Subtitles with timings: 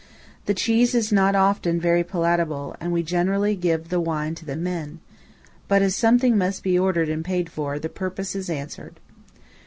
[0.47, 4.55] The cheese is not often very palatable, and we generally give the wine to the
[4.55, 4.99] men;
[5.67, 8.99] but as something must be ordered and paid for, the purpose is answered.